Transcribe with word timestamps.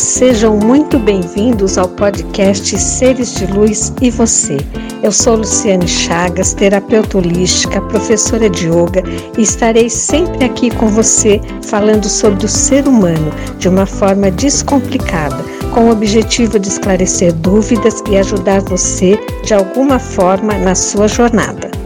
sejam 0.00 0.56
muito 0.56 0.98
bem-vindos 0.98 1.76
ao 1.76 1.86
podcast 1.86 2.78
Seres 2.78 3.34
de 3.34 3.46
Luz 3.46 3.92
e 4.00 4.10
Você. 4.10 4.56
Eu 5.02 5.12
sou 5.12 5.36
Luciane 5.36 5.86
Chagas, 5.86 6.54
terapeuta 6.54 7.18
holística, 7.18 7.82
professora 7.82 8.48
de 8.48 8.66
yoga 8.66 9.02
e 9.36 9.42
estarei 9.42 9.90
sempre 9.90 10.44
aqui 10.44 10.74
com 10.74 10.88
você 10.88 11.38
falando 11.62 12.08
sobre 12.08 12.46
o 12.46 12.48
ser 12.48 12.88
humano 12.88 13.30
de 13.58 13.68
uma 13.68 13.84
forma 13.84 14.30
descomplicada, 14.30 15.44
com 15.74 15.88
o 15.88 15.92
objetivo 15.92 16.58
de 16.58 16.68
esclarecer 16.68 17.34
dúvidas 17.34 18.02
e 18.10 18.16
ajudar 18.16 18.62
você 18.62 19.18
de 19.44 19.52
alguma 19.52 19.98
forma 19.98 20.54
na 20.54 20.74
sua 20.74 21.08
jornada. 21.08 21.79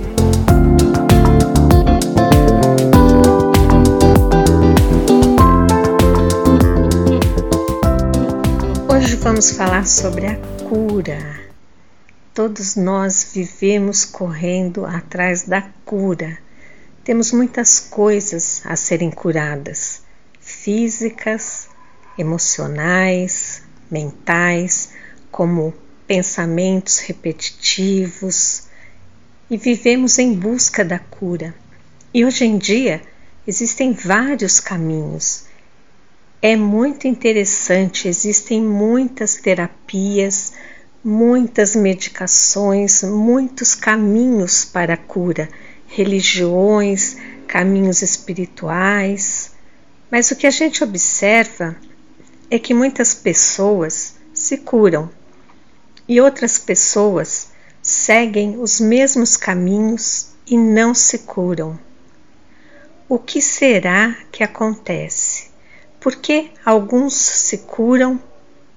Vamos 9.34 9.50
falar 9.50 9.84
sobre 9.84 10.28
a 10.28 10.36
cura. 10.68 11.40
Todos 12.32 12.76
nós 12.76 13.32
vivemos 13.34 14.04
correndo 14.04 14.86
atrás 14.86 15.42
da 15.42 15.60
cura. 15.84 16.38
Temos 17.02 17.32
muitas 17.32 17.80
coisas 17.80 18.62
a 18.64 18.76
serem 18.76 19.10
curadas, 19.10 20.02
físicas, 20.38 21.68
emocionais, 22.16 23.62
mentais, 23.90 24.90
como 25.32 25.74
pensamentos 26.06 27.00
repetitivos, 27.00 28.68
e 29.50 29.56
vivemos 29.56 30.16
em 30.16 30.32
busca 30.32 30.84
da 30.84 31.00
cura. 31.00 31.52
E 32.14 32.24
hoje 32.24 32.44
em 32.44 32.56
dia 32.56 33.02
existem 33.44 33.94
vários 33.94 34.60
caminhos 34.60 35.46
é 36.46 36.56
muito 36.56 37.08
interessante, 37.08 38.06
existem 38.06 38.60
muitas 38.60 39.36
terapias, 39.36 40.52
muitas 41.02 41.74
medicações, 41.74 43.02
muitos 43.02 43.74
caminhos 43.74 44.62
para 44.62 44.92
a 44.92 44.96
cura, 44.98 45.48
religiões, 45.86 47.16
caminhos 47.46 48.02
espirituais. 48.02 49.52
Mas 50.10 50.30
o 50.30 50.36
que 50.36 50.46
a 50.46 50.50
gente 50.50 50.84
observa 50.84 51.76
é 52.50 52.58
que 52.58 52.74
muitas 52.74 53.14
pessoas 53.14 54.16
se 54.34 54.58
curam 54.58 55.10
e 56.06 56.20
outras 56.20 56.58
pessoas 56.58 57.52
seguem 57.80 58.58
os 58.58 58.80
mesmos 58.80 59.38
caminhos 59.38 60.34
e 60.46 60.58
não 60.58 60.94
se 60.94 61.20
curam. 61.20 61.80
O 63.08 63.18
que 63.18 63.40
será 63.40 64.14
que 64.30 64.44
acontece? 64.44 65.43
Por 66.04 66.16
que 66.16 66.50
alguns 66.66 67.14
se 67.14 67.56
curam 67.56 68.22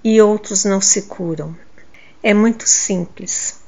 e 0.01 0.21
outros 0.21 0.63
não 0.63 0.79
se 0.79 1.01
curam? 1.01 1.53
É 2.23 2.33
muito 2.33 2.65
simples. 2.65 3.59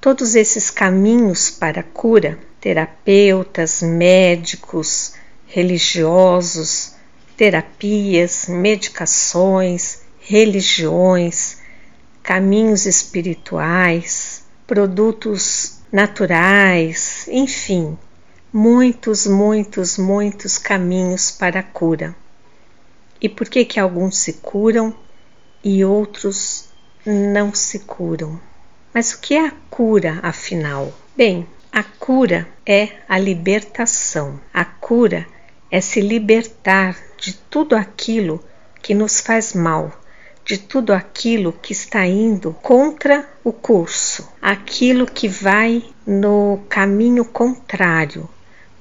Todos 0.00 0.36
esses 0.36 0.70
caminhos 0.70 1.50
para 1.50 1.80
a 1.80 1.82
cura, 1.82 2.38
terapeutas, 2.60 3.82
médicos, 3.82 5.14
religiosos, 5.48 6.94
terapias, 7.36 8.46
medicações, 8.46 10.02
religiões, 10.20 11.58
caminhos 12.22 12.86
espirituais, 12.86 14.44
produtos 14.64 15.80
naturais, 15.90 17.26
enfim, 17.26 17.98
muitos, 18.52 19.26
muitos, 19.26 19.98
muitos 19.98 20.56
caminhos 20.56 21.32
para 21.32 21.58
a 21.58 21.64
cura. 21.64 22.14
E 23.20 23.28
por 23.28 23.48
que 23.48 23.64
que 23.64 23.80
alguns 23.80 24.16
se 24.18 24.34
curam 24.34 24.94
e 25.64 25.84
outros 25.84 26.68
não 27.04 27.52
se 27.52 27.80
curam? 27.80 28.40
Mas 28.94 29.12
o 29.12 29.20
que 29.20 29.34
é 29.34 29.46
a 29.46 29.52
cura, 29.68 30.20
afinal? 30.22 30.92
Bem, 31.16 31.44
a 31.72 31.82
cura 31.82 32.48
é 32.64 32.90
a 33.08 33.18
libertação. 33.18 34.38
A 34.54 34.64
cura 34.64 35.26
é 35.68 35.80
se 35.80 36.00
libertar 36.00 36.96
de 37.16 37.34
tudo 37.34 37.74
aquilo 37.74 38.42
que 38.80 38.94
nos 38.94 39.20
faz 39.20 39.52
mal, 39.52 39.92
de 40.44 40.56
tudo 40.56 40.92
aquilo 40.92 41.52
que 41.52 41.72
está 41.72 42.06
indo 42.06 42.52
contra 42.62 43.28
o 43.42 43.52
curso, 43.52 44.28
aquilo 44.40 45.06
que 45.06 45.28
vai 45.28 45.84
no 46.06 46.60
caminho 46.68 47.24
contrário, 47.24 48.28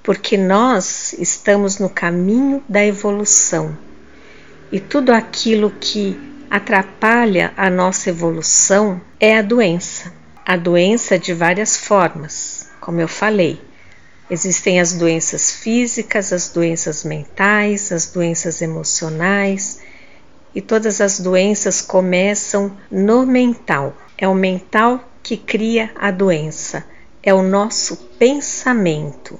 porque 0.03 0.37
nós 0.37 1.13
estamos 1.13 1.79
no 1.79 1.89
caminho 1.89 2.63
da 2.69 2.85
evolução 2.85 3.86
e 4.71 4.79
tudo 4.79 5.11
aquilo 5.11 5.71
que 5.79 6.19
atrapalha 6.49 7.53
a 7.55 7.69
nossa 7.69 8.09
evolução 8.09 9.01
é 9.19 9.37
a 9.37 9.41
doença. 9.41 10.13
A 10.45 10.55
doença 10.55 11.17
de 11.19 11.33
várias 11.33 11.77
formas, 11.77 12.69
como 12.79 12.99
eu 12.99 13.07
falei. 13.07 13.61
Existem 14.29 14.79
as 14.79 14.93
doenças 14.93 15.51
físicas, 15.51 16.33
as 16.33 16.49
doenças 16.49 17.03
mentais, 17.03 17.91
as 17.91 18.07
doenças 18.07 18.61
emocionais, 18.61 19.81
e 20.53 20.61
todas 20.61 20.99
as 20.99 21.19
doenças 21.19 21.81
começam 21.81 22.75
no 22.91 23.25
mental. 23.25 23.95
É 24.17 24.27
o 24.27 24.33
mental 24.33 25.07
que 25.23 25.37
cria 25.37 25.91
a 25.95 26.11
doença, 26.11 26.85
é 27.23 27.33
o 27.33 27.43
nosso 27.43 27.95
pensamento 28.17 29.39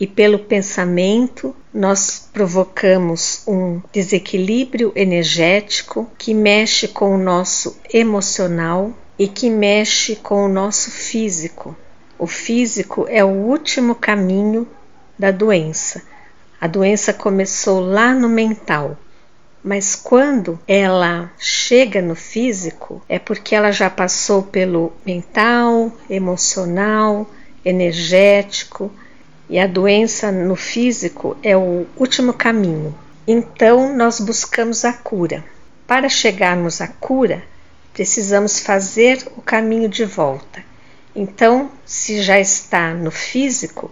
e 0.00 0.06
pelo 0.06 0.38
pensamento 0.38 1.54
nós 1.72 2.26
provocamos 2.32 3.42
um 3.46 3.82
desequilíbrio 3.92 4.90
energético 4.96 6.10
que 6.16 6.32
mexe 6.32 6.88
com 6.88 7.14
o 7.14 7.18
nosso 7.18 7.78
emocional 7.92 8.94
e 9.18 9.28
que 9.28 9.50
mexe 9.50 10.16
com 10.16 10.46
o 10.46 10.48
nosso 10.48 10.90
físico. 10.90 11.76
O 12.18 12.26
físico 12.26 13.06
é 13.10 13.22
o 13.22 13.28
último 13.28 13.94
caminho 13.94 14.66
da 15.18 15.30
doença. 15.30 16.02
A 16.58 16.66
doença 16.66 17.12
começou 17.12 17.80
lá 17.80 18.14
no 18.14 18.28
mental, 18.28 18.96
mas 19.62 19.94
quando 19.94 20.58
ela 20.66 21.30
chega 21.38 22.00
no 22.00 22.14
físico 22.14 23.02
é 23.06 23.18
porque 23.18 23.54
ela 23.54 23.70
já 23.70 23.90
passou 23.90 24.42
pelo 24.44 24.94
mental, 25.04 25.92
emocional, 26.08 27.28
energético 27.62 28.90
e 29.50 29.58
a 29.58 29.66
doença 29.66 30.30
no 30.30 30.54
físico 30.54 31.36
é 31.42 31.56
o 31.56 31.84
último 31.96 32.32
caminho. 32.32 32.94
Então 33.26 33.94
nós 33.96 34.20
buscamos 34.20 34.84
a 34.84 34.92
cura. 34.92 35.44
Para 35.88 36.08
chegarmos 36.08 36.80
à 36.80 36.86
cura, 36.86 37.42
precisamos 37.92 38.60
fazer 38.60 39.26
o 39.36 39.42
caminho 39.42 39.88
de 39.88 40.04
volta. 40.04 40.62
Então, 41.16 41.68
se 41.84 42.22
já 42.22 42.38
está 42.38 42.94
no 42.94 43.10
físico, 43.10 43.90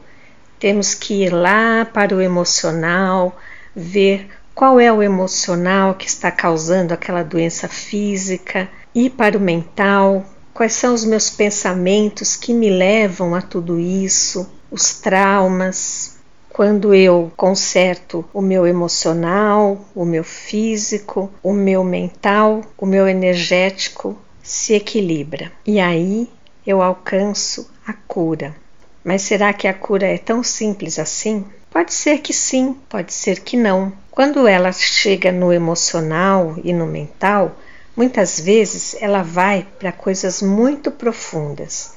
temos 0.61 0.95
que 0.95 1.25
ir 1.25 1.31
lá 1.31 1.85
para 1.85 2.15
o 2.15 2.21
emocional, 2.21 3.37
ver 3.75 4.29
qual 4.55 4.79
é 4.79 4.93
o 4.93 5.03
emocional 5.03 5.95
que 5.95 6.07
está 6.07 6.31
causando 6.31 6.95
aquela 6.95 7.25
doença 7.25 7.67
física, 7.67 8.69
ir 8.95 9.11
para 9.11 9.37
o 9.37 9.41
mental, 9.41 10.25
quais 10.55 10.75
são 10.75 10.95
os 10.95 11.05
meus 11.05 11.29
pensamentos 11.31 12.37
que 12.37 12.55
me 12.55 12.71
levam 12.71 13.35
a 13.35 13.43
tudo 13.43 13.81
isso, 13.81 14.49
os 14.71 15.01
traumas, 15.01 16.19
quando 16.49 16.93
eu 16.95 17.31
conserto 17.37 18.25
o 18.35 18.43
meu 18.43 18.67
emocional, 18.67 19.79
o 19.95 20.05
meu 20.05 20.25
físico, 20.25 21.31
o 21.43 21.53
meu 21.53 21.85
mental, 21.85 22.63
o 22.77 22.85
meu 22.85 23.07
energético 23.07 24.19
se 24.43 24.75
equilibra. 24.75 25.53
E 25.65 25.79
aí 25.79 26.29
eu 26.67 26.83
alcanço 26.83 27.71
a 27.87 27.93
cura. 27.93 28.57
Mas 29.05 29.23
será 29.23 29.53
que 29.53 29.69
a 29.69 29.73
cura 29.73 30.07
é 30.07 30.19
tão 30.19 30.43
simples 30.43 30.99
assim? 30.99 31.45
Pode 31.71 31.95
ser 31.95 32.19
que 32.19 32.33
sim, 32.33 32.77
pode 32.89 33.15
ser 33.15 33.41
que 33.41 33.57
não. 33.57 33.93
Quando 34.11 34.47
ela 34.47 34.73
chega 34.73 35.31
no 35.31 35.53
emocional 35.53 36.57
e 36.65 36.73
no 36.73 36.87
mental, 36.87 37.57
muitas 37.97 38.41
vezes 38.41 38.97
ela 39.01 39.23
vai 39.23 39.67
para 39.79 39.93
coisas 39.93 40.43
muito 40.43 40.91
profundas 40.91 41.97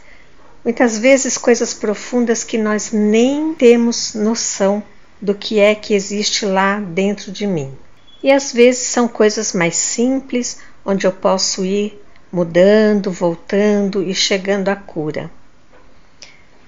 Muitas 0.64 1.00
vezes 1.00 1.40
coisas 1.40 1.74
profundas 1.74 2.44
que 2.44 2.58
nós 2.58 2.92
nem 2.92 3.54
temos 3.56 4.14
noção 4.14 4.84
do 5.20 5.34
que 5.34 5.60
é 5.60 5.74
que 5.74 5.96
existe 5.96 6.46
lá 6.46 6.80
dentro 6.80 7.32
de 7.32 7.48
mim. 7.48 7.76
E 8.22 8.32
às 8.32 8.54
vezes 8.54 8.84
são 8.84 9.08
coisas 9.08 9.54
mais 9.54 9.76
simples, 9.76 10.60
onde 10.86 11.08
eu 11.08 11.12
posso 11.12 11.66
ir 11.66 12.00
mudando, 12.32 13.12
voltando 13.12 14.04
e 14.04 14.14
chegando 14.14 14.70
à 14.70 14.76
cura. 14.76 15.32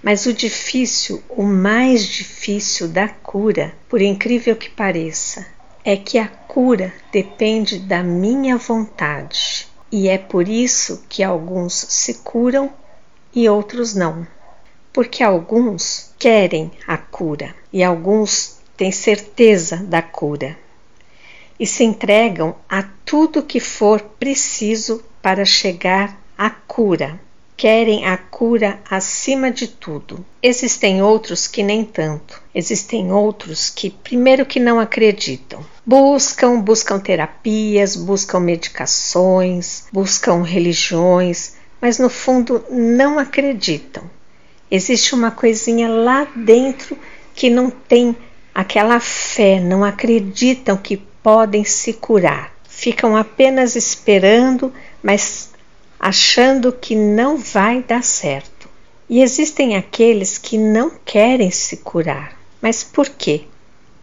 Mas 0.02 0.26
o 0.26 0.34
difícil, 0.34 1.24
o 1.30 1.44
mais 1.44 2.04
difícil 2.06 2.88
da 2.88 3.08
cura, 3.08 3.74
por 3.88 4.02
incrível 4.02 4.56
que 4.56 4.72
pareça, 4.72 5.46
é 5.86 5.96
que 5.96 6.18
a 6.18 6.28
cura 6.28 6.92
depende 7.12 7.78
da 7.78 8.02
minha 8.02 8.58
vontade. 8.58 9.68
E 9.92 10.10
é 10.10 10.18
por 10.18 10.50
isso 10.50 11.04
que 11.08 11.22
alguns 11.22 11.74
se 11.74 12.16
curam 12.16 12.74
e 13.36 13.48
outros 13.50 13.94
não. 13.96 14.26
Porque 14.92 15.24
alguns 15.24 16.12
querem 16.20 16.72
a 16.88 16.98
cura 16.98 17.56
e 17.72 17.84
alguns 17.84 18.58
têm 18.78 18.92
certeza 18.92 19.78
da 19.78 20.02
cura. 20.02 20.58
e 21.60 21.66
se 21.68 21.84
entregam 21.84 22.56
a 22.68 22.84
tudo 23.06 23.44
que 23.44 23.60
for 23.60 24.02
preciso 24.02 25.04
para 25.22 25.46
chegar 25.46 26.20
à 26.38 26.50
cura. 26.50 27.20
Querem 27.56 28.06
a 28.06 28.18
cura 28.18 28.80
acima 28.90 29.52
de 29.52 29.68
tudo. 29.68 30.26
Existem 30.42 31.02
outros 31.02 31.48
que 31.48 31.62
nem 31.64 31.86
tanto. 31.86 32.42
Existem 32.54 33.12
outros 33.12 33.70
que, 33.70 33.90
primeiro, 33.92 34.46
que 34.46 34.60
não 34.60 34.80
acreditam. 34.80 35.64
Buscam, 35.86 36.60
buscam 36.60 37.00
terapias, 37.00 37.96
buscam 37.96 38.40
medicações, 38.40 39.86
buscam 39.94 40.42
religiões, 40.44 41.54
mas 41.84 42.00
no 42.00 42.10
fundo 42.10 42.64
não 42.70 43.20
acreditam. 43.20 44.10
Existe 44.72 45.14
uma 45.14 45.30
coisinha 45.32 45.90
lá 45.90 46.26
dentro 46.34 46.98
que 47.36 47.50
não 47.50 47.70
tem 47.70 48.16
aquela 48.56 49.02
fé, 49.02 49.60
não 49.60 49.84
acreditam 49.84 50.78
que 50.78 50.96
podem 50.96 51.66
se 51.66 51.92
curar. 51.92 52.54
Ficam 52.70 53.18
apenas 53.18 53.76
esperando, 53.76 54.74
mas 55.04 55.52
achando 56.00 56.72
que 56.72 56.96
não 56.96 57.36
vai 57.36 57.84
dar 57.84 58.02
certo. 58.02 58.70
E 59.10 59.22
existem 59.22 59.76
aqueles 59.76 60.38
que 60.38 60.58
não 60.58 60.90
querem 61.04 61.52
se 61.52 61.76
curar. 61.76 62.40
Mas 62.62 62.82
por 62.82 63.10
quê? 63.10 63.42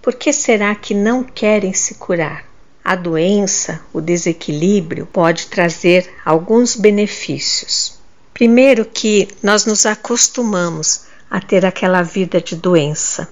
Por 0.02 0.16
que 0.16 0.34
será 0.34 0.74
que 0.74 0.92
não 0.92 1.24
querem 1.24 1.72
se 1.72 1.94
curar? 1.94 2.44
A 2.90 2.96
doença, 2.96 3.80
o 3.92 4.00
desequilíbrio, 4.00 5.06
pode 5.06 5.46
trazer 5.46 6.12
alguns 6.24 6.74
benefícios. 6.74 8.00
Primeiro, 8.34 8.84
que 8.84 9.28
nós 9.40 9.64
nos 9.64 9.86
acostumamos 9.86 11.02
a 11.30 11.40
ter 11.40 11.64
aquela 11.64 12.02
vida 12.02 12.40
de 12.40 12.56
doença, 12.56 13.28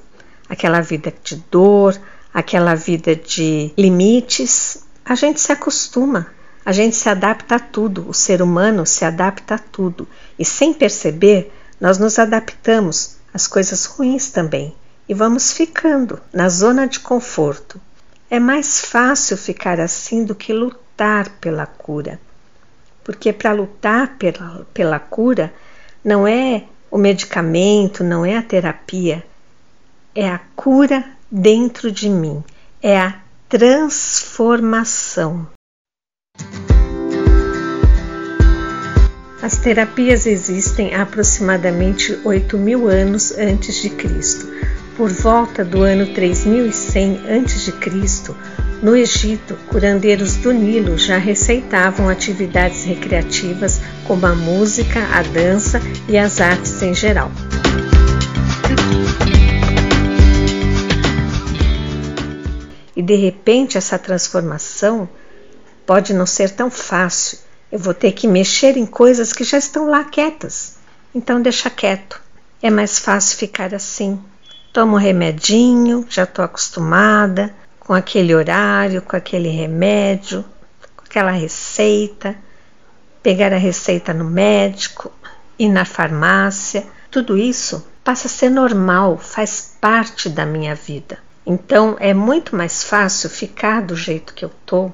aquela 0.49 0.81
vida 0.81 1.13
de 1.25 1.35
dor, 1.51 2.01
aquela 2.33 2.77
vida 2.77 3.17
de 3.17 3.73
limites. 3.77 4.85
A 5.05 5.17
gente 5.17 5.41
se 5.41 5.51
acostuma, 5.51 6.29
a 6.65 6.71
gente 6.71 6.95
se 6.95 7.09
adapta 7.09 7.57
a 7.57 7.59
tudo, 7.59 8.09
o 8.09 8.15
ser 8.15 8.41
humano 8.41 8.87
se 8.87 9.05
adapta 9.05 9.57
a 9.57 9.59
tudo 9.59 10.07
e 10.39 10.45
sem 10.45 10.73
perceber, 10.73 11.53
nós 11.81 11.99
nos 11.99 12.17
adaptamos 12.21 13.17
às 13.35 13.49
coisas 13.49 13.87
ruins 13.87 14.31
também 14.31 14.73
e 15.09 15.15
vamos 15.15 15.53
ficando 15.53 16.21
na 16.33 16.49
zona 16.49 16.87
de 16.87 17.01
conforto. 17.01 17.81
É 18.31 18.39
mais 18.39 18.81
fácil 18.81 19.39
ficar 19.39 19.81
assim 19.81 20.23
do 20.23 20.35
que 20.35 20.53
lutar 20.53 21.31
pela 21.41 21.65
cura. 21.65 22.21
Porque 23.03 23.33
para 23.33 23.53
lutar 23.53 24.19
pela, 24.19 24.67
pela 24.75 24.99
cura 24.99 25.53
não 26.05 26.29
é 26.29 26.65
o 26.91 26.99
medicamento, 26.99 28.05
não 28.05 28.27
é 28.27 28.37
a 28.37 28.43
terapia, 28.43 29.25
é 30.15 30.29
a 30.29 30.39
cura 30.55 31.05
dentro 31.31 31.91
de 31.91 32.11
mim, 32.11 32.45
é 32.83 32.99
a 32.99 33.19
transformação. 33.49 35.47
As 39.41 39.57
terapias 39.57 40.27
existem 40.27 40.95
há 40.95 41.01
aproximadamente 41.03 42.19
8 42.25 42.59
mil 42.59 42.89
anos 42.89 43.33
antes 43.33 43.77
de 43.77 43.89
Cristo. 43.89 44.47
Por 44.99 45.13
volta 45.13 45.65
do 45.65 45.85
ano 45.85 46.13
3100 46.13 47.21
a.C., 47.31 48.35
no 48.83 48.97
Egito, 48.97 49.55
curandeiros 49.69 50.35
do 50.39 50.51
Nilo 50.53 50.99
já 50.99 51.17
receitavam 51.19 52.09
atividades 52.09 52.85
recreativas 52.85 53.81
como 54.09 54.27
a 54.27 54.35
música, 54.35 54.99
a 55.15 55.23
dança 55.23 55.81
e 56.09 56.19
as 56.19 56.41
artes 56.41 56.83
em 56.83 56.93
geral. 56.93 57.31
E 62.97 63.01
de 63.01 63.15
repente 63.15 63.79
essa 63.79 64.01
transformação 64.01 65.09
pode 65.87 66.13
não 66.13 66.27
ser 66.27 66.51
tão 66.51 66.69
fácil. 66.69 67.39
Eu 67.71 67.79
vou 67.79 67.95
ter 67.95 68.11
que 68.11 68.27
mexer 68.27 68.77
em 68.77 68.85
coisas 68.85 69.33
que 69.33 69.45
já 69.45 69.59
estão 69.59 69.89
lá 69.89 70.03
quietas. 70.03 70.75
Então 71.15 71.41
deixa 71.41 71.71
quieto. 71.71 72.21
É 72.61 72.69
mais 72.69 72.99
fácil 72.99 73.39
ficar 73.39 73.73
assim. 73.73 74.21
Tomo 74.73 74.97
um 74.97 74.99
remedinho, 74.99 76.07
já 76.09 76.25
estou 76.25 76.45
acostumada 76.45 77.55
com 77.81 77.95
aquele 77.95 78.35
horário, 78.35 79.01
com 79.01 79.17
aquele 79.17 79.49
remédio, 79.49 80.45
com 80.97 81.05
aquela 81.05 81.31
receita. 81.31 82.37
Pegar 83.23 83.53
a 83.53 83.59
receita 83.59 84.13
no 84.13 84.25
médico, 84.25 85.11
ir 85.59 85.69
na 85.69 85.85
farmácia, 85.85 86.87
tudo 87.11 87.37
isso 87.37 87.87
passa 88.05 88.27
a 88.27 88.31
ser 88.31 88.51
normal, 88.51 89.19
faz 89.19 89.75
parte 89.81 90.29
da 90.29 90.47
minha 90.47 90.75
vida. 90.75 91.19
Então 91.47 91.97
é 91.99 92.13
muito 92.13 92.55
mais 92.55 92.85
fácil 92.85 93.31
ficar 93.31 93.83
do 93.83 93.97
jeito 93.97 94.35
que 94.35 94.45
eu 94.45 94.51
tô 94.65 94.93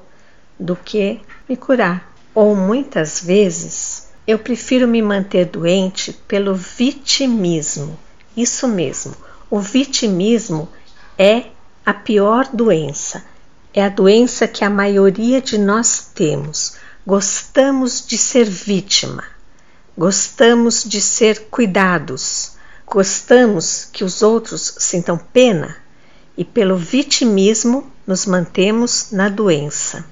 do 0.59 0.75
que 0.75 1.19
me 1.47 1.57
curar. 1.57 2.13
Ou 2.33 2.55
muitas 2.55 3.21
vezes 3.21 4.09
eu 4.25 4.39
prefiro 4.39 4.87
me 4.87 5.01
manter 5.01 5.45
doente 5.45 6.13
pelo 6.27 6.55
vitimismo. 6.55 7.99
Isso 8.35 8.67
mesmo, 8.67 9.15
o 9.49 9.59
vitimismo 9.59 10.67
é 11.17 11.47
a 11.85 11.93
pior 11.93 12.49
doença. 12.51 13.23
É 13.73 13.83
a 13.83 13.89
doença 13.89 14.47
que 14.47 14.63
a 14.63 14.69
maioria 14.69 15.41
de 15.41 15.57
nós 15.57 16.09
temos. 16.13 16.77
Gostamos 17.05 18.05
de 18.05 18.17
ser 18.17 18.45
vítima, 18.45 19.23
gostamos 19.95 20.83
de 20.83 20.99
ser 20.99 21.47
cuidados, 21.51 22.53
gostamos 22.87 23.87
que 23.91 24.03
os 24.03 24.23
outros 24.23 24.75
sintam 24.79 25.17
pena 25.17 25.75
e 26.37 26.43
pelo 26.43 26.77
vitimismo 26.77 27.91
nos 28.07 28.25
mantemos 28.25 29.11
na 29.11 29.29
doença. 29.29 30.05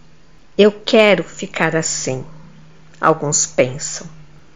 Eu 0.56 0.72
quero 0.72 1.24
ficar 1.24 1.76
assim, 1.76 2.24
alguns 3.02 3.48
pensam. 3.48 4.08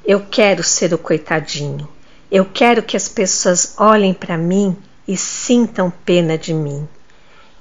Eu 0.05 0.25
quero 0.29 0.63
ser 0.63 0.93
o 0.93 0.97
coitadinho. 0.97 1.87
Eu 2.31 2.43
quero 2.43 2.83
que 2.83 2.97
as 2.97 3.07
pessoas 3.07 3.73
olhem 3.77 4.13
para 4.13 4.37
mim 4.37 4.75
e 5.07 5.15
sintam 5.15 5.89
pena 5.89 6.37
de 6.37 6.53
mim. 6.53 6.87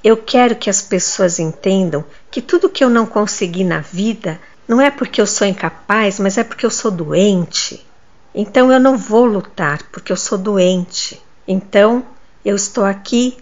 Eu 0.03 0.17
quero 0.17 0.57
que 0.57 0.69
as 0.69 0.83
pessoas 0.83 1.39
entendam 1.39 2.05
que 2.31 2.43
tudo 2.43 2.69
que 2.69 2.83
eu 2.83 2.91
não 2.91 3.07
consegui 3.07 3.65
na 3.65 3.81
vida 3.81 4.41
não 4.67 4.81
é 4.81 4.91
porque 4.91 5.21
eu 5.21 5.27
sou 5.27 5.47
incapaz, 5.47 6.19
mas 6.19 6.37
é 6.37 6.45
porque 6.45 6.67
eu 6.67 6.71
sou 6.71 6.91
doente. 6.91 7.87
Então 8.35 8.73
eu 8.73 8.81
não 8.81 8.99
vou 8.99 9.25
lutar 9.25 9.83
porque 9.93 10.13
eu 10.13 10.17
sou 10.17 10.37
doente. 10.37 11.23
Então 11.47 12.05
eu 12.45 12.57
estou 12.57 12.85
aqui 12.85 13.37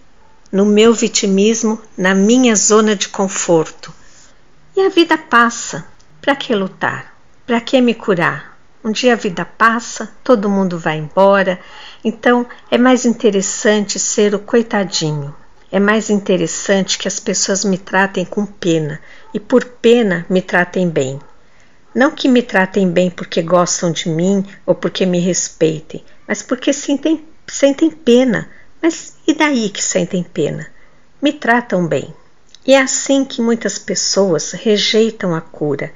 no 0.51 0.65
meu 0.65 0.93
vitimismo, 0.93 1.81
na 1.97 2.13
minha 2.13 2.55
zona 2.55 2.95
de 2.95 3.09
conforto. 3.09 3.91
E 4.75 4.81
a 4.81 4.89
vida 4.89 5.17
passa. 5.17 5.85
Para 6.21 6.35
que 6.35 6.55
lutar? 6.55 7.15
Para 7.45 7.61
que 7.61 7.81
me 7.81 7.93
curar? 7.93 8.54
Um 8.85 8.91
dia 8.91 9.13
a 9.13 9.15
vida 9.15 9.43
passa, 9.43 10.11
todo 10.23 10.47
mundo 10.47 10.77
vai 10.77 10.99
embora, 10.99 11.59
então 12.03 12.45
é 12.69 12.77
mais 12.77 13.03
interessante 13.03 13.97
ser 13.97 14.35
o 14.35 14.39
coitadinho. 14.39 15.35
É 15.71 15.79
mais 15.79 16.11
interessante 16.11 16.99
que 16.99 17.07
as 17.07 17.19
pessoas 17.19 17.65
me 17.65 17.79
tratem 17.79 18.23
com 18.23 18.45
pena 18.45 19.01
e 19.33 19.39
por 19.39 19.65
pena 19.65 20.23
me 20.29 20.39
tratem 20.39 20.87
bem. 20.87 21.19
Não 21.95 22.11
que 22.11 22.27
me 22.27 22.43
tratem 22.43 22.87
bem 22.87 23.09
porque 23.09 23.41
gostam 23.41 23.91
de 23.91 24.07
mim 24.07 24.45
ou 24.67 24.75
porque 24.75 25.03
me 25.03 25.19
respeitem, 25.19 26.05
mas 26.27 26.43
porque 26.43 26.71
sentem, 26.71 27.25
sentem 27.47 27.89
pena. 27.89 28.47
Mas 28.79 29.15
e 29.25 29.33
daí 29.33 29.71
que 29.71 29.81
sentem 29.81 30.21
pena? 30.21 30.67
Me 31.19 31.33
tratam 31.33 31.87
bem. 31.87 32.13
E 32.63 32.75
é 32.75 32.81
assim 32.81 33.25
que 33.25 33.41
muitas 33.41 33.79
pessoas 33.79 34.51
rejeitam 34.51 35.33
a 35.33 35.41
cura, 35.41 35.91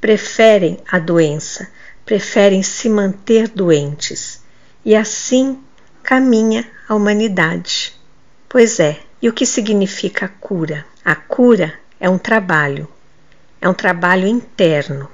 preferem 0.00 0.78
a 0.90 0.98
doença, 0.98 1.68
preferem 2.10 2.60
se 2.60 2.88
manter 2.88 3.46
doentes. 3.46 4.42
E 4.84 4.96
assim 4.96 5.60
caminha 6.02 6.68
a 6.88 6.96
humanidade. 6.96 7.94
Pois 8.48 8.80
é, 8.80 8.98
e 9.22 9.28
o 9.28 9.32
que 9.32 9.46
significa 9.46 10.26
a 10.26 10.28
cura? 10.28 10.84
A 11.04 11.14
cura 11.14 11.72
é 12.00 12.10
um 12.10 12.18
trabalho, 12.18 12.88
é 13.60 13.68
um 13.68 13.72
trabalho 13.72 14.26
interno. 14.26 15.08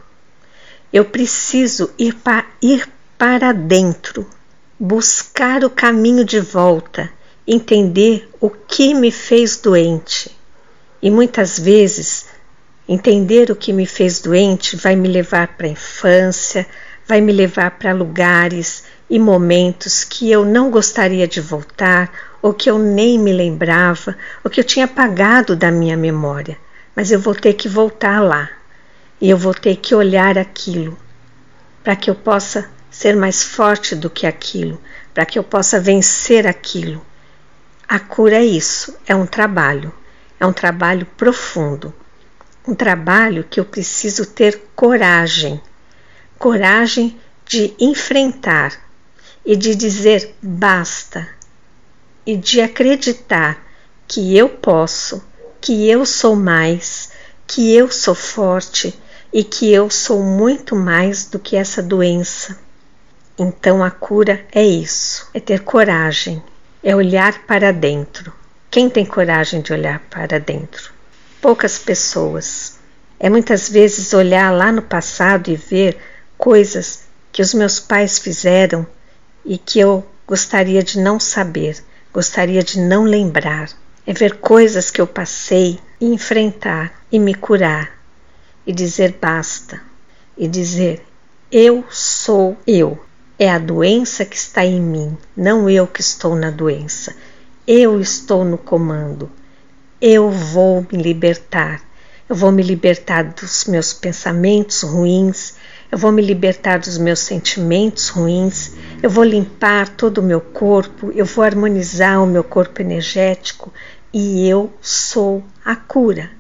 Eu 0.91 1.05
preciso 1.05 1.93
ir, 1.99 2.15
pa 2.15 2.47
ir 2.63 2.89
para 3.19 3.53
dentro, 3.53 4.27
buscar 4.81 5.65
o 5.65 5.69
caminho 5.69 6.25
de 6.25 6.41
volta, 6.41 7.13
entender 7.47 8.27
o 8.41 8.49
que 8.49 8.95
me 8.95 9.11
fez 9.11 9.59
doente. 9.59 10.35
E 11.03 11.11
muitas 11.11 11.59
vezes 11.59 12.26
Entender 12.89 13.51
o 13.51 13.57
que 13.57 13.73
me 13.73 13.85
fez 13.85 14.21
doente 14.21 14.77
vai 14.77 14.95
me 14.95 15.09
levar 15.09 15.57
para 15.57 15.67
a 15.67 15.71
infância, 15.71 16.65
vai 17.05 17.21
me 17.21 17.33
levar 17.33 17.73
para 17.73 17.93
lugares 17.93 18.85
e 19.11 19.19
momentos 19.19 20.05
que 20.05 20.31
eu 20.31 20.45
não 20.45 20.71
gostaria 20.71 21.27
de 21.27 21.41
voltar, 21.41 22.13
ou 22.41 22.55
que 22.55 22.71
eu 22.71 22.79
nem 22.79 23.19
me 23.19 23.33
lembrava, 23.33 24.17
ou 24.45 24.51
que 24.51 24.61
eu 24.61 24.65
tinha 24.65 24.85
apagado 24.85 25.57
da 25.57 25.71
minha 25.71 25.97
memória. 25.97 26.57
Mas 26.95 27.11
eu 27.11 27.19
vou 27.19 27.35
ter 27.35 27.55
que 27.55 27.69
voltar 27.69 28.21
lá 28.21 28.49
e 29.21 29.29
eu 29.29 29.37
vou 29.37 29.53
ter 29.53 29.77
que 29.77 29.95
olhar 29.95 30.39
aquilo 30.39 30.97
para 31.83 31.97
que 31.97 32.09
eu 32.09 32.15
possa 32.15 32.69
ser 32.91 33.17
mais 33.17 33.43
forte 33.43 33.95
do 33.95 34.09
que 34.09 34.27
aquilo, 34.27 34.81
para 35.13 35.27
que 35.27 35.39
eu 35.39 35.45
possa 35.45 35.81
vencer 35.81 36.47
aquilo. 36.47 37.05
A 37.89 37.99
cura 37.99 38.37
é 38.37 38.45
isso, 38.45 38.97
é 39.07 39.15
um 39.15 39.27
trabalho, 39.27 39.93
é 40.39 40.47
um 40.47 40.53
trabalho 40.53 41.07
profundo, 41.17 41.93
um 42.67 42.75
trabalho 42.75 43.45
que 43.49 43.61
eu 43.61 43.65
preciso 43.65 44.27
ter 44.27 44.61
coragem, 44.75 45.61
coragem 46.39 47.19
de 47.47 47.73
enfrentar 47.79 48.73
e 49.45 49.55
de 49.55 49.75
dizer 49.75 50.35
basta 50.43 51.29
e 52.27 52.37
de 52.37 52.61
acreditar 52.61 53.65
que 54.09 54.37
eu 54.37 54.49
posso, 54.49 55.23
que 55.61 55.89
eu 55.89 56.05
sou 56.05 56.35
mais, 56.35 57.11
que 57.47 57.73
eu 57.73 57.91
sou 57.91 58.15
forte 58.15 58.99
e 59.33 59.45
que 59.45 59.73
eu 59.73 59.89
sou 59.89 60.23
muito 60.23 60.75
mais 60.75 61.27
do 61.27 61.39
que 61.39 61.57
essa 61.57 61.81
doença. 61.81 62.59
Então 63.39 63.85
a 63.85 63.91
cura 63.91 64.45
é 64.51 64.65
isso, 64.65 65.29
é 65.33 65.39
ter 65.39 65.61
coragem, 65.61 66.43
é 66.83 66.97
olhar 66.97 67.47
para 67.47 67.73
dentro. 67.73 68.33
Quem 68.69 68.91
tem 68.91 69.05
coragem 69.05 69.61
de 69.61 69.73
olhar 69.73 70.01
para 70.11 70.41
dentro? 70.41 70.96
Poucas 71.41 71.79
pessoas. 71.79 72.79
É 73.19 73.31
muitas 73.31 73.69
vezes 73.69 74.13
olhar 74.13 74.53
lá 74.53 74.71
no 74.71 74.83
passado 74.83 75.51
e 75.51 75.57
ver 75.57 75.97
coisas 76.37 77.05
que 77.33 77.43
os 77.43 77.55
meus 77.55 77.81
pais 77.81 78.19
fizeram 78.19 78.87
e 79.45 79.59
que 79.59 79.79
eu 79.79 80.07
gostaria 80.27 80.83
de 80.83 80.99
não 80.99 81.21
saber, 81.21 81.83
gostaria 82.13 82.63
de 82.63 82.81
não 82.81 83.05
lembrar. 83.05 83.71
É 84.07 84.13
ver 84.13 84.37
coisas 84.39 84.91
que 84.91 85.01
eu 85.01 85.07
passei 85.07 85.79
e 86.01 86.07
enfrentar 86.07 86.93
e 87.11 87.19
me 87.19 87.35
curar 87.35 87.93
e 88.67 88.73
dizer 88.73 89.19
basta 89.21 89.81
e 90.37 90.49
dizer 90.49 91.03
eu 91.51 91.85
sou 91.91 92.57
eu. 92.67 92.99
É 93.39 93.51
a 93.51 93.59
doença 93.59 94.25
que 94.25 94.37
está 94.37 94.65
em 94.65 94.81
mim, 94.81 95.17
não 95.37 95.69
eu 95.69 95.87
que 95.87 96.01
estou 96.01 96.35
na 96.35 96.51
doença. 96.51 97.15
Eu 97.67 98.01
estou 98.01 98.45
no 98.45 98.57
comando. 98.57 99.31
Eu 100.01 100.31
vou 100.31 100.87
me 100.93 101.03
libertar. 101.03 101.81
Eu 102.29 102.37
vou 102.37 102.53
me 102.53 102.63
libertar 102.63 103.25
dos 103.25 103.65
meus 103.65 103.95
pensamentos 103.95 104.83
ruins. 104.83 105.55
Eu 105.91 105.97
vou 105.97 106.13
me 106.13 106.21
libertar 106.21 106.79
dos 106.79 106.99
meus 106.99 107.21
sentimentos 107.21 108.11
ruins. 108.11 108.73
Eu 109.03 109.09
vou 109.09 109.25
limpar 109.25 109.89
todo 109.89 110.19
o 110.19 110.23
meu 110.23 110.41
corpo. 110.41 111.11
Eu 111.13 111.25
vou 111.25 111.43
harmonizar 111.43 112.23
o 112.23 112.27
meu 112.27 112.45
corpo 112.45 112.83
energético. 112.83 113.73
E 114.13 114.47
eu 114.47 114.71
sou 114.83 115.43
a 115.65 115.75
cura. 115.75 116.31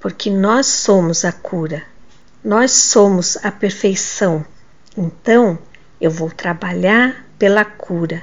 Porque 0.00 0.30
nós 0.30 0.66
somos 0.66 1.26
a 1.26 1.32
cura. 1.32 1.82
Nós 2.42 2.70
somos 2.70 3.36
a 3.44 3.52
perfeição. 3.52 4.42
Então, 4.96 5.58
eu 6.00 6.10
vou 6.10 6.30
trabalhar 6.30 7.26
pela 7.38 7.64
cura. 7.64 8.22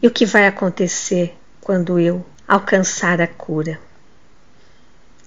E 0.00 0.06
o 0.06 0.10
que 0.10 0.24
vai 0.24 0.46
acontecer 0.46 1.36
quando 1.60 1.98
eu 1.98 2.24
alcançar 2.50 3.20
a 3.20 3.28
cura? 3.28 3.78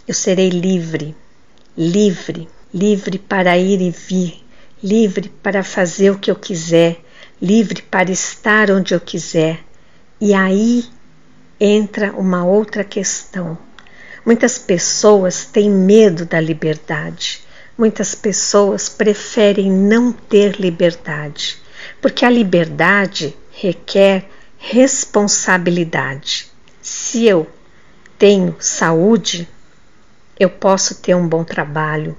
Eu 0.05 0.13
serei 0.13 0.49
livre, 0.49 1.15
livre, 1.77 2.49
livre 2.73 3.17
para 3.17 3.57
ir 3.57 3.79
e 3.79 3.91
vir, 3.91 4.43
livre 4.83 5.29
para 5.41 5.63
fazer 5.63 6.11
o 6.11 6.19
que 6.19 6.29
eu 6.29 6.35
quiser, 6.35 6.99
livre 7.41 7.81
para 7.81 8.11
estar 8.11 8.69
onde 8.69 8.93
eu 8.93 8.99
quiser. 8.99 9.59
E 10.19 10.33
aí 10.33 10.83
entra 11.57 12.11
uma 12.11 12.43
outra 12.43 12.83
questão. 12.83 13.57
Muitas 14.25 14.57
pessoas 14.57 15.45
têm 15.45 15.69
medo 15.69 16.25
da 16.25 16.41
liberdade. 16.41 17.41
Muitas 17.77 18.13
pessoas 18.13 18.89
preferem 18.89 19.71
não 19.71 20.11
ter 20.11 20.59
liberdade 20.59 21.63
porque 22.01 22.25
a 22.25 22.29
liberdade 22.29 23.35
requer 23.51 24.29
responsabilidade. 24.57 26.52
Se 26.95 27.25
eu 27.25 27.47
tenho 28.19 28.55
saúde, 28.59 29.49
eu 30.39 30.47
posso 30.47 31.01
ter 31.01 31.15
um 31.15 31.27
bom 31.27 31.43
trabalho, 31.43 32.15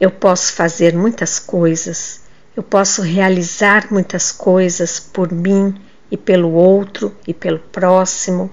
eu 0.00 0.10
posso 0.10 0.54
fazer 0.54 0.96
muitas 0.96 1.38
coisas, 1.38 2.22
eu 2.56 2.62
posso 2.62 3.02
realizar 3.02 3.92
muitas 3.92 4.32
coisas 4.32 4.98
por 4.98 5.30
mim 5.30 5.78
e 6.10 6.16
pelo 6.16 6.52
outro 6.52 7.14
e 7.28 7.34
pelo 7.34 7.58
próximo. 7.58 8.50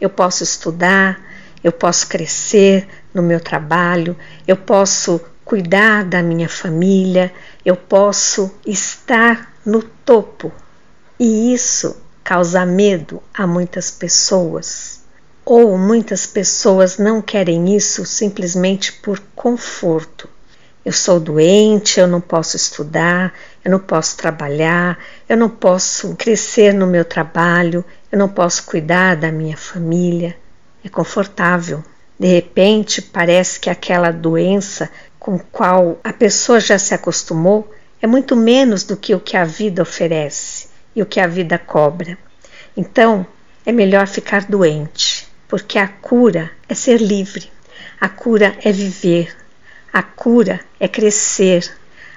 Eu 0.00 0.08
posso 0.08 0.44
estudar, 0.44 1.20
eu 1.62 1.72
posso 1.72 2.06
crescer 2.06 2.86
no 3.12 3.22
meu 3.24 3.40
trabalho, 3.40 4.16
eu 4.46 4.56
posso 4.56 5.20
cuidar 5.44 6.04
da 6.04 6.22
minha 6.22 6.48
família, 6.48 7.34
eu 7.64 7.74
posso 7.74 8.54
estar 8.64 9.52
no 9.66 9.82
topo. 9.82 10.52
E 11.18 11.52
isso 11.52 12.07
causa 12.28 12.66
medo 12.66 13.22
a 13.32 13.46
muitas 13.46 13.90
pessoas. 13.90 15.00
Ou 15.46 15.78
muitas 15.78 16.26
pessoas 16.26 16.98
não 16.98 17.22
querem 17.22 17.74
isso 17.74 18.04
simplesmente 18.04 18.92
por 18.92 19.18
conforto. 19.34 20.28
Eu 20.84 20.92
sou 20.92 21.18
doente, 21.18 21.98
eu 21.98 22.06
não 22.06 22.20
posso 22.20 22.54
estudar, 22.54 23.32
eu 23.64 23.70
não 23.70 23.78
posso 23.78 24.14
trabalhar, 24.18 24.98
eu 25.26 25.38
não 25.38 25.48
posso 25.48 26.14
crescer 26.16 26.74
no 26.74 26.86
meu 26.86 27.02
trabalho, 27.02 27.82
eu 28.12 28.18
não 28.18 28.28
posso 28.28 28.66
cuidar 28.66 29.16
da 29.16 29.32
minha 29.32 29.56
família. 29.56 30.36
É 30.84 30.88
confortável. 30.90 31.82
De 32.20 32.26
repente, 32.26 33.00
parece 33.00 33.58
que 33.58 33.70
aquela 33.70 34.10
doença 34.10 34.90
com 35.18 35.38
qual 35.38 35.98
a 36.04 36.12
pessoa 36.12 36.60
já 36.60 36.78
se 36.78 36.92
acostumou 36.92 37.72
é 38.02 38.06
muito 38.06 38.36
menos 38.36 38.84
do 38.84 38.98
que 38.98 39.14
o 39.14 39.20
que 39.20 39.34
a 39.34 39.46
vida 39.46 39.80
oferece 39.80 40.57
e 40.98 41.02
o 41.02 41.06
que 41.06 41.20
a 41.20 41.28
vida 41.28 41.56
cobra. 41.56 42.18
Então, 42.76 43.24
é 43.64 43.70
melhor 43.70 44.08
ficar 44.08 44.46
doente, 44.46 45.28
porque 45.46 45.78
a 45.78 45.86
cura 45.86 46.50
é 46.68 46.74
ser 46.74 47.00
livre, 47.00 47.52
a 48.00 48.08
cura 48.08 48.58
é 48.64 48.72
viver, 48.72 49.32
a 49.92 50.02
cura 50.02 50.58
é 50.80 50.88
crescer, 50.88 51.72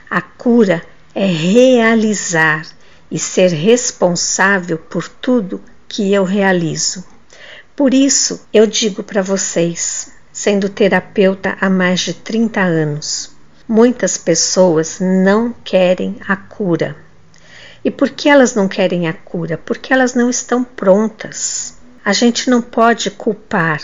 a 0.09 0.19
cura 0.19 0.81
é 1.13 1.27
realizar 1.27 2.65
e 3.11 3.19
ser 3.19 3.49
responsável 3.51 4.79
por 4.79 5.07
tudo 5.07 5.61
que 5.87 6.11
eu 6.11 6.23
realizo. 6.23 7.05
Por 7.75 7.93
isso, 7.93 8.47
eu 8.51 8.65
digo 8.65 9.03
para 9.03 9.21
vocês: 9.21 10.11
sendo 10.33 10.69
terapeuta 10.69 11.55
há 11.61 11.69
mais 11.69 11.99
de 11.99 12.15
30 12.15 12.61
anos. 12.61 13.31
Muitas 13.67 14.17
pessoas 14.17 14.97
não 14.99 15.53
querem 15.63 16.17
a 16.27 16.35
cura. 16.35 17.10
E 17.83 17.89
por 17.89 18.09
que 18.09 18.29
elas 18.29 18.53
não 18.53 18.67
querem 18.67 19.07
a 19.07 19.13
cura? 19.13 19.57
Porque 19.57 19.91
elas 19.91 20.13
não 20.13 20.29
estão 20.29 20.63
prontas. 20.63 21.77
A 22.05 22.13
gente 22.13 22.49
não 22.49 22.61
pode 22.61 23.09
culpar. 23.11 23.81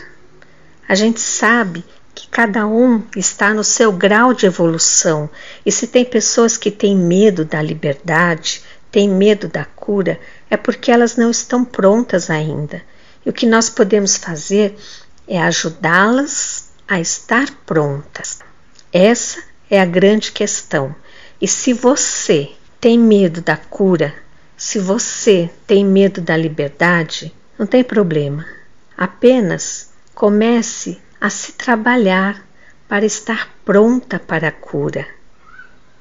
A 0.87 0.95
gente 0.95 1.19
sabe 1.19 1.83
que 2.13 2.27
cada 2.27 2.65
um 2.65 3.03
está 3.15 3.53
no 3.53 3.63
seu 3.63 3.91
grau 3.91 4.33
de 4.33 4.45
evolução. 4.45 5.29
E 5.65 5.71
se 5.71 5.87
tem 5.87 6.05
pessoas 6.05 6.57
que 6.57 6.71
têm 6.71 6.95
medo 6.95 7.45
da 7.45 7.61
liberdade, 7.61 8.63
têm 8.91 9.09
medo 9.09 9.47
da 9.47 9.65
cura, 9.65 10.19
é 10.49 10.57
porque 10.57 10.91
elas 10.91 11.15
não 11.15 11.29
estão 11.29 11.63
prontas 11.63 12.29
ainda. 12.29 12.81
E 13.25 13.29
o 13.29 13.33
que 13.33 13.45
nós 13.45 13.69
podemos 13.69 14.17
fazer 14.17 14.75
é 15.27 15.39
ajudá-las 15.41 16.69
a 16.87 16.99
estar 16.99 17.47
prontas. 17.65 18.39
Essa 18.91 19.43
é 19.69 19.79
a 19.79 19.85
grande 19.85 20.31
questão. 20.31 20.95
E 21.39 21.47
se 21.47 21.73
você 21.73 22.51
tem 22.79 22.97
medo 22.97 23.41
da 23.41 23.57
cura, 23.57 24.13
se 24.55 24.79
você 24.79 25.49
tem 25.67 25.85
medo 25.85 26.19
da 26.19 26.35
liberdade, 26.35 27.33
não 27.59 27.67
tem 27.67 27.83
problema. 27.83 28.45
Apenas 28.97 29.91
comece 30.15 30.99
a 31.21 31.29
se 31.29 31.51
trabalhar 31.51 32.43
para 32.87 33.05
estar 33.05 33.49
pronta 33.63 34.17
para 34.19 34.47
a 34.47 34.51
cura. 34.51 35.05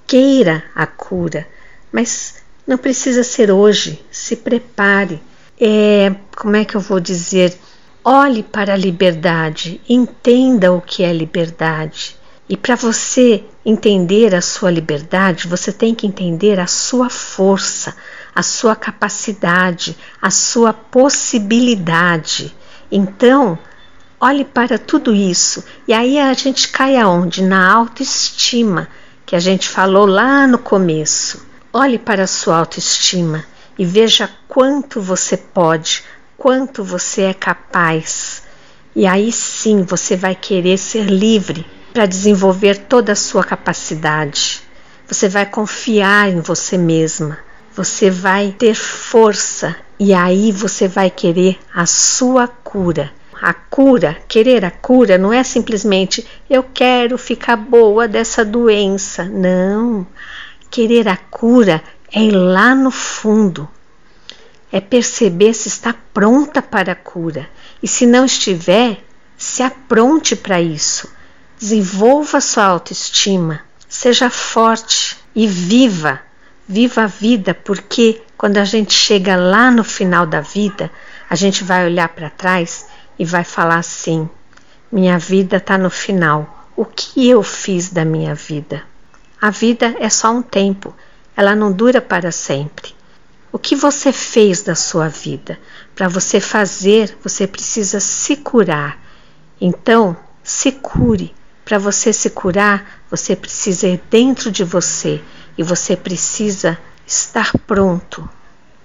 Queira 0.06 0.64
a 0.74 0.86
cura, 0.86 1.46
mas 1.92 2.36
não 2.66 2.78
precisa 2.78 3.22
ser 3.22 3.50
hoje. 3.50 4.02
Se 4.10 4.36
prepare. 4.36 5.20
É, 5.60 6.14
como 6.36 6.56
é 6.56 6.64
que 6.64 6.76
eu 6.76 6.80
vou 6.80 7.00
dizer? 7.00 7.54
Olhe 8.04 8.42
para 8.42 8.74
a 8.74 8.76
liberdade, 8.76 9.80
entenda 9.88 10.72
o 10.72 10.80
que 10.80 11.02
é 11.02 11.12
liberdade. 11.12 12.16
E 12.48 12.56
para 12.56 12.76
você 12.76 13.44
entender 13.64 14.32
a 14.32 14.40
sua 14.40 14.70
liberdade, 14.70 15.48
você 15.48 15.72
tem 15.72 15.92
que 15.92 16.06
entender 16.06 16.60
a 16.60 16.68
sua 16.68 17.10
força, 17.10 17.96
a 18.32 18.42
sua 18.42 18.76
capacidade, 18.76 19.96
a 20.22 20.30
sua 20.30 20.72
possibilidade. 20.72 22.54
Então, 22.90 23.58
olhe 24.20 24.44
para 24.44 24.78
tudo 24.78 25.12
isso 25.12 25.64
e 25.88 25.92
aí 25.92 26.20
a 26.20 26.32
gente 26.34 26.68
cai 26.68 26.96
aonde? 26.96 27.42
Na 27.42 27.72
autoestima, 27.72 28.88
que 29.24 29.34
a 29.34 29.40
gente 29.40 29.68
falou 29.68 30.06
lá 30.06 30.46
no 30.46 30.58
começo. 30.58 31.44
Olhe 31.72 31.98
para 31.98 32.22
a 32.22 32.28
sua 32.28 32.58
autoestima 32.58 33.44
e 33.76 33.84
veja 33.84 34.30
quanto 34.46 35.00
você 35.00 35.36
pode, 35.36 36.04
quanto 36.38 36.84
você 36.84 37.22
é 37.22 37.34
capaz. 37.34 38.44
E 38.94 39.04
aí 39.04 39.32
sim 39.32 39.82
você 39.82 40.16
vai 40.16 40.36
querer 40.36 40.78
ser 40.78 41.06
livre 41.06 41.66
para 41.96 42.04
desenvolver 42.04 42.76
toda 42.76 43.12
a 43.12 43.16
sua 43.16 43.42
capacidade. 43.42 44.60
Você 45.08 45.30
vai 45.30 45.46
confiar 45.46 46.28
em 46.28 46.40
você 46.40 46.76
mesma. 46.76 47.38
Você 47.74 48.10
vai 48.10 48.54
ter 48.58 48.74
força 48.74 49.74
e 49.98 50.12
aí 50.12 50.52
você 50.52 50.86
vai 50.86 51.08
querer 51.08 51.58
a 51.74 51.86
sua 51.86 52.46
cura. 52.46 53.10
a 53.40 53.54
cura, 53.54 54.18
querer 54.28 54.62
a 54.62 54.70
cura, 54.70 55.16
não 55.16 55.32
é 55.32 55.42
simplesmente 55.42 56.26
eu 56.50 56.62
quero 56.62 57.16
ficar 57.16 57.56
boa 57.56 58.06
dessa 58.06 58.44
doença. 58.44 59.24
Não. 59.24 60.06
Querer 60.70 61.08
a 61.08 61.16
cura 61.16 61.82
é 62.12 62.20
ir 62.20 62.32
lá 62.32 62.74
no 62.74 62.90
fundo, 62.90 63.66
é 64.70 64.82
perceber 64.82 65.54
se 65.54 65.68
está 65.68 65.94
pronta 66.12 66.60
para 66.60 66.92
a 66.92 66.94
cura. 66.94 67.48
E 67.82 67.88
se 67.88 68.04
não 68.04 68.26
estiver, 68.26 68.98
se 69.34 69.62
apronte 69.62 70.36
para 70.36 70.60
isso. 70.60 71.15
Desenvolva 71.58 72.40
sua 72.40 72.64
autoestima, 72.64 73.62
seja 73.88 74.28
forte 74.28 75.16
e 75.34 75.46
viva. 75.46 76.20
Viva 76.68 77.04
a 77.04 77.06
vida, 77.06 77.54
porque 77.54 78.20
quando 78.36 78.58
a 78.58 78.64
gente 78.64 78.92
chega 78.92 79.36
lá 79.36 79.70
no 79.70 79.82
final 79.84 80.26
da 80.26 80.40
vida, 80.40 80.90
a 81.30 81.34
gente 81.34 81.64
vai 81.64 81.86
olhar 81.86 82.08
para 82.08 82.28
trás 82.28 82.86
e 83.18 83.24
vai 83.24 83.42
falar 83.42 83.78
assim: 83.78 84.28
minha 84.92 85.18
vida 85.18 85.56
está 85.56 85.78
no 85.78 85.88
final. 85.88 86.68
O 86.76 86.84
que 86.84 87.26
eu 87.28 87.42
fiz 87.42 87.88
da 87.88 88.04
minha 88.04 88.34
vida? 88.34 88.82
A 89.40 89.48
vida 89.48 89.96
é 89.98 90.10
só 90.10 90.30
um 90.32 90.42
tempo, 90.42 90.94
ela 91.36 91.56
não 91.56 91.72
dura 91.72 92.02
para 92.02 92.30
sempre. 92.30 92.94
O 93.50 93.58
que 93.58 93.74
você 93.74 94.12
fez 94.12 94.62
da 94.62 94.74
sua 94.74 95.08
vida? 95.08 95.58
Para 95.94 96.08
você 96.08 96.40
fazer, 96.40 97.16
você 97.22 97.46
precisa 97.46 98.00
se 98.00 98.36
curar. 98.36 98.98
Então, 99.58 100.14
se 100.42 100.72
cure. 100.72 101.34
Para 101.66 101.78
você 101.78 102.12
se 102.12 102.30
curar, 102.30 103.02
você 103.10 103.34
precisa 103.34 103.88
ir 103.88 104.00
dentro 104.08 104.52
de 104.52 104.62
você 104.62 105.20
e 105.58 105.64
você 105.64 105.96
precisa 105.96 106.78
estar 107.04 107.50
pronto. 107.66 108.30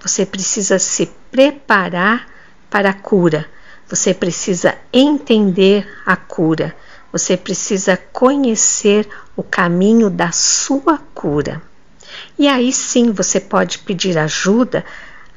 Você 0.01 0.25
precisa 0.25 0.79
se 0.79 1.05
preparar 1.31 2.27
para 2.71 2.89
a 2.89 2.93
cura. 2.93 3.47
Você 3.87 4.15
precisa 4.15 4.73
entender 4.91 5.87
a 6.07 6.15
cura. 6.15 6.75
Você 7.11 7.37
precisa 7.37 7.95
conhecer 8.11 9.07
o 9.35 9.43
caminho 9.43 10.09
da 10.09 10.31
sua 10.31 10.97
cura. 11.13 11.61
E 12.35 12.47
aí 12.47 12.73
sim 12.73 13.11
você 13.11 13.39
pode 13.39 13.77
pedir 13.77 14.17
ajuda 14.17 14.83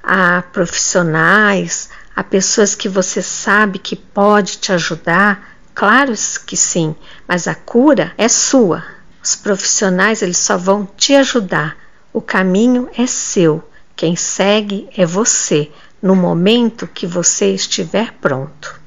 a 0.02 0.40
profissionais, 0.50 1.90
a 2.16 2.24
pessoas 2.24 2.74
que 2.74 2.88
você 2.88 3.20
sabe 3.20 3.78
que 3.78 3.96
pode 3.96 4.56
te 4.56 4.72
ajudar. 4.72 5.53
Claro 5.74 6.12
que 6.46 6.56
sim, 6.56 6.94
mas 7.26 7.48
a 7.48 7.54
cura 7.54 8.14
é 8.16 8.28
sua. 8.28 8.84
Os 9.22 9.34
profissionais 9.34 10.22
eles 10.22 10.38
só 10.38 10.56
vão 10.56 10.86
te 10.96 11.14
ajudar. 11.14 11.76
O 12.12 12.20
caminho 12.20 12.88
é 12.96 13.06
seu. 13.06 13.62
Quem 13.96 14.14
segue 14.14 14.88
é 14.96 15.04
você, 15.04 15.70
no 16.00 16.14
momento 16.14 16.86
que 16.86 17.06
você 17.06 17.52
estiver 17.52 18.12
pronto. 18.20 18.80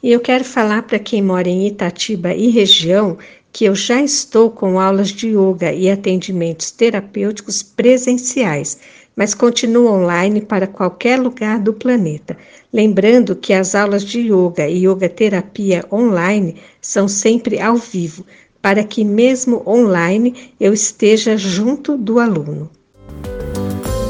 E 0.00 0.12
eu 0.12 0.20
quero 0.20 0.44
falar 0.44 0.82
para 0.82 0.98
quem 0.98 1.20
mora 1.20 1.48
em 1.48 1.66
Itatiba 1.66 2.32
e 2.32 2.48
região 2.48 3.18
que 3.52 3.64
eu 3.64 3.74
já 3.74 4.00
estou 4.00 4.50
com 4.50 4.80
aulas 4.80 5.10
de 5.10 5.28
yoga 5.28 5.72
e 5.72 5.90
atendimentos 5.90 6.70
terapêuticos 6.70 7.62
presenciais, 7.62 8.78
mas 9.16 9.34
continuo 9.34 9.90
online 9.90 10.40
para 10.40 10.66
qualquer 10.66 11.18
lugar 11.18 11.58
do 11.58 11.72
planeta. 11.72 12.36
Lembrando 12.72 13.36
que 13.36 13.52
as 13.52 13.74
aulas 13.74 14.04
de 14.04 14.20
yoga 14.20 14.68
e 14.68 14.86
yoga 14.86 15.08
terapia 15.08 15.84
online 15.92 16.56
são 16.80 17.06
sempre 17.06 17.60
ao 17.60 17.76
vivo, 17.76 18.24
para 18.60 18.84
que 18.84 19.04
mesmo 19.04 19.62
online 19.66 20.52
eu 20.58 20.72
esteja 20.72 21.36
junto 21.36 21.96
do 21.96 22.18
aluno. 22.18 22.70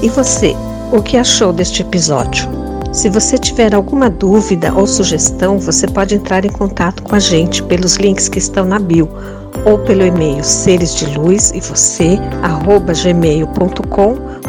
E 0.03 0.09
você, 0.09 0.55
o 0.93 1.03
que 1.03 1.17
achou 1.17 1.53
deste 1.53 1.83
episódio? 1.83 2.49
Se 2.93 3.09
você 3.09 3.39
tiver 3.39 3.75
alguma 3.75 4.11
dúvida 4.11 4.75
ou 4.75 4.87
sugestão, 4.87 5.59
você 5.59 5.87
pode 5.87 6.15
entrar 6.15 6.45
em 6.45 6.51
contato 6.51 7.03
com 7.03 7.15
a 7.15 7.19
gente 7.19 7.63
pelos 7.63 7.97
links 7.97 8.29
que 8.29 8.39
estão 8.39 8.67
na 8.67 8.79
bio 8.79 9.09
ou 9.65 9.79
pelo 9.79 10.05
e-mail 10.05 10.45
seres 10.45 10.95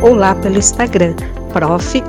ou 0.01 0.13
lá 0.13 0.35
pelo 0.35 0.57
Instagram 0.57 1.13
prof 1.51 2.03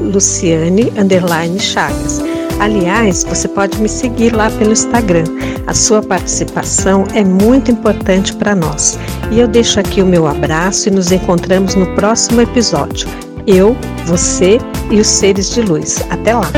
Luciane 0.00 0.92
underline 0.98 1.60
Chagas. 1.60 2.22
Aliás, 2.58 3.22
você 3.24 3.46
pode 3.46 3.78
me 3.78 3.88
seguir 3.88 4.34
lá 4.34 4.50
pelo 4.50 4.72
Instagram. 4.72 5.24
A 5.66 5.74
sua 5.74 6.02
participação 6.02 7.04
é 7.14 7.22
muito 7.22 7.70
importante 7.70 8.34
para 8.34 8.54
nós. 8.54 8.98
E 9.30 9.38
eu 9.38 9.46
deixo 9.46 9.78
aqui 9.78 10.00
o 10.00 10.06
meu 10.06 10.26
abraço 10.26 10.88
e 10.88 10.92
nos 10.92 11.12
encontramos 11.12 11.74
no 11.74 11.86
próximo 11.94 12.40
episódio 12.40 13.06
eu, 13.46 13.76
você 14.04 14.58
e 14.90 15.00
os 15.00 15.06
seres 15.06 15.50
de 15.50 15.62
luz. 15.62 16.02
Até 16.10 16.34
lá! 16.34 16.50